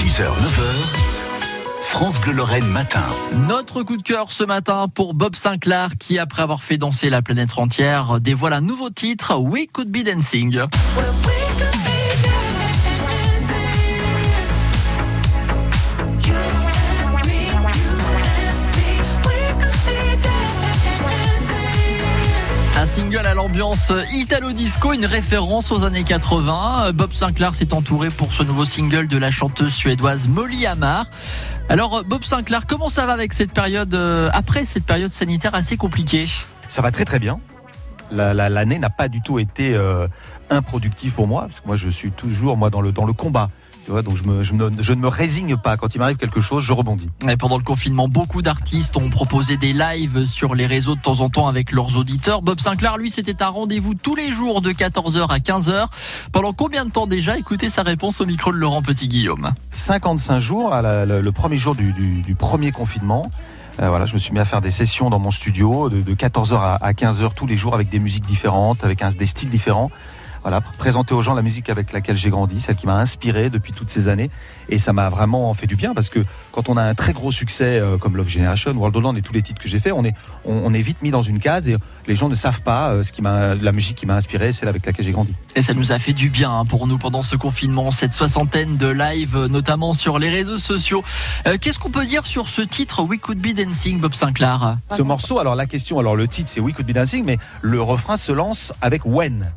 [0.00, 3.04] 6h, 9h, France Bleu Lorraine matin.
[3.46, 7.20] Notre coup de cœur ce matin pour Bob Sinclair qui, après avoir fait danser la
[7.20, 10.62] planète entière, dévoile un nouveau titre, We Could Be Dancing.
[22.76, 26.92] Un single à l'ambiance italo-disco, une référence aux années 80.
[26.92, 31.04] Bob Sinclair s'est entouré pour ce nouveau single de la chanteuse suédoise Molly Amar.
[31.68, 35.76] Alors Bob Sinclair, comment ça va avec cette période, euh, après cette période sanitaire assez
[35.76, 36.28] compliquée?
[36.68, 37.40] Ça va très très bien.
[38.10, 40.08] L'année la, l'année n'a pas du tout été euh,
[40.48, 43.50] improductive pour moi, parce que moi je suis toujours moi dans le combat.
[43.90, 45.76] Tu vois, donc je, me, je, me, je, ne me résigne pas.
[45.76, 47.08] Quand il m'arrive quelque chose, je rebondis.
[47.28, 51.18] Et pendant le confinement, beaucoup d'artistes ont proposé des lives sur les réseaux de temps
[51.18, 52.40] en temps avec leurs auditeurs.
[52.40, 55.86] Bob Sinclair, lui, c'était un rendez-vous tous les jours de 14h à 15h.
[56.30, 57.36] Pendant combien de temps déjà?
[57.36, 59.50] Écoutez sa réponse au micro de Laurent Petit-Guillaume.
[59.72, 63.28] 55 jours, à la, le, le, premier jour du, du, du premier confinement.
[63.80, 66.14] Euh, voilà, je me suis mis à faire des sessions dans mon studio de, de
[66.14, 69.50] 14h à, à 15h tous les jours avec des musiques différentes, avec un, des styles
[69.50, 69.90] différents
[70.42, 73.72] voilà, présenter aux gens la musique avec laquelle j'ai grandi, celle qui m'a inspiré depuis
[73.72, 74.30] toutes ces années.
[74.68, 76.20] Et ça m'a vraiment fait du bien parce que
[76.52, 79.22] quand on a un très gros succès euh, comme Love Generation, World of Land et
[79.22, 81.40] tous les titres que j'ai fait, on est, on, on, est vite mis dans une
[81.40, 84.14] case et les gens ne savent pas euh, ce qui m'a, la musique qui m'a
[84.14, 85.34] inspiré, celle avec laquelle j'ai grandi.
[85.56, 88.76] Et ça nous a fait du bien hein, pour nous pendant ce confinement, cette soixantaine
[88.76, 91.02] de lives, notamment sur les réseaux sociaux.
[91.46, 94.78] Euh, Qu'est-ce qu'on peut dire sur ce titre We Could Be Dancing, Bob Sinclair?
[94.88, 97.82] Ce morceau, alors la question, alors le titre c'est We Could Be Dancing, mais le
[97.82, 99.50] refrain se lance avec When.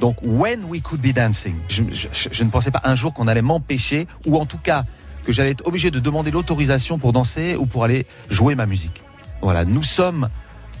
[0.00, 1.56] Donc, when we could be dancing.
[1.68, 4.84] Je, je, je ne pensais pas un jour qu'on allait m'empêcher, ou en tout cas
[5.24, 9.02] que j'allais être obligé de demander l'autorisation pour danser ou pour aller jouer ma musique.
[9.42, 10.28] Voilà, nous sommes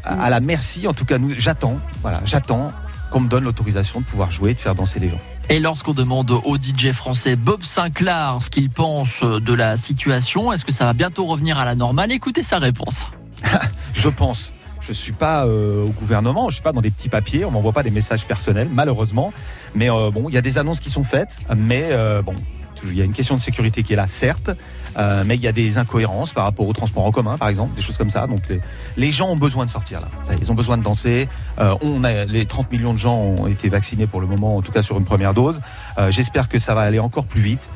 [0.04, 2.72] à, à la merci, en tout cas, nous, j'attends, voilà, j'attends
[3.10, 5.20] qu'on me donne l'autorisation de pouvoir jouer, de faire danser les gens.
[5.48, 10.64] Et lorsqu'on demande au DJ français Bob Sinclair ce qu'il pense de la situation, est-ce
[10.64, 12.12] que ça va bientôt revenir à la normale?
[12.12, 13.04] Écoutez sa réponse.
[13.94, 14.52] je pense.
[14.90, 17.70] Je suis pas euh, au gouvernement, je suis pas dans des petits papiers, on m'envoie
[17.70, 19.32] pas des messages personnels, malheureusement.
[19.76, 22.34] Mais euh, bon, il y a des annonces qui sont faites, mais euh, bon,
[22.82, 24.50] il y a une question de sécurité qui est là, certes,
[24.96, 27.82] mais il y a des incohérences par rapport au transport en commun, par exemple, des
[27.82, 28.26] choses comme ça.
[28.26, 28.60] Donc les,
[28.96, 30.08] les gens ont besoin de sortir là,
[30.40, 31.28] ils ont besoin de danser.
[31.58, 34.72] On a les 30 millions de gens ont été vaccinés pour le moment, en tout
[34.72, 35.60] cas sur une première dose.
[36.08, 37.68] J'espère que ça va aller encore plus vite.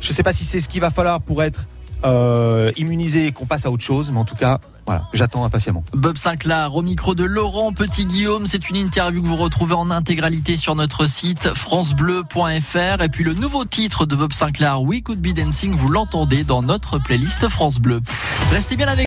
[0.00, 1.66] Je sais pas si c'est ce qu'il va falloir pour être
[2.04, 5.84] euh, immunisé et qu'on passe à autre chose, mais en tout cas, voilà, j'attends impatiemment.
[5.92, 8.46] Bob Sinclair au micro de Laurent Petit-Guillaume.
[8.46, 13.02] C'est une interview que vous retrouvez en intégralité sur notre site francebleu.fr.
[13.02, 16.62] Et puis le nouveau titre de Bob Sinclair, We Could Be Dancing, vous l'entendez dans
[16.62, 18.00] notre playlist France Bleu.
[18.50, 18.98] Restez bien avec